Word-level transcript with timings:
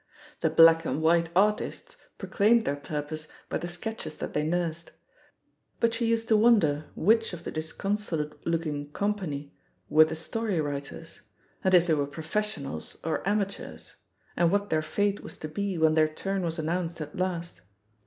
The 0.39 0.49
black 0.49 0.83
and 0.83 0.99
white 0.99 1.29
artists 1.35 1.95
proclaimed 2.17 2.65
their 2.65 2.75
purpose 2.75 3.27
by 3.49 3.59
the 3.59 3.67
sketches 3.67 4.15
that 4.15 4.33
they 4.33 4.41
nursed; 4.43 4.93
but 5.79 5.93
she 5.93 6.07
used 6.07 6.27
to 6.29 6.35
>vonder 6.39 6.85
which 6.95 7.33
of 7.33 7.43
the 7.43 7.51
disconsolate 7.51 8.43
looking 8.47 8.91
com 8.93 9.13
pany 9.13 9.51
were 9.89 10.05
the 10.05 10.15
story 10.15 10.59
writers, 10.59 11.21
and 11.63 11.75
if 11.75 11.85
they 11.85 11.93
were 11.93 12.07
professionals 12.07 12.97
or 13.03 13.21
amateurs, 13.29 13.93
and 14.35 14.49
what 14.49 14.71
their 14.71 14.81
fate 14.81 15.21
was 15.21 15.37
to 15.37 15.47
be 15.47 15.77
when 15.77 15.93
their 15.93 16.07
turn 16.09 16.41
was 16.41 16.57
announced 16.57 16.99
at 16.99 17.15
last. 17.15 17.61